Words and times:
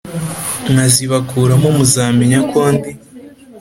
Nkazibakuramo 0.71 1.67
muzamenya 1.77 2.39
ko 2.51 2.59
ndi 2.73 2.91